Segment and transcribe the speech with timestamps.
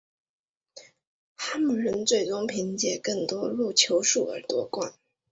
[1.35, 4.95] 哈姆人最终凭借更多的入球数而夺冠。